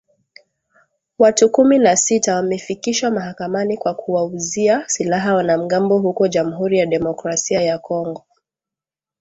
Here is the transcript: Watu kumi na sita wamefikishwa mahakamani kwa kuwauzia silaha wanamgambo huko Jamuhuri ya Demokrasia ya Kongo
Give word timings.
Watu 1.19 1.49
kumi 1.49 1.79
na 1.79 1.95
sita 1.95 2.35
wamefikishwa 2.35 3.11
mahakamani 3.11 3.77
kwa 3.77 3.93
kuwauzia 3.93 4.83
silaha 4.89 5.35
wanamgambo 5.35 5.97
huko 5.97 6.27
Jamuhuri 6.27 6.77
ya 6.79 6.85
Demokrasia 6.85 7.61
ya 7.61 7.79
Kongo 7.79 8.25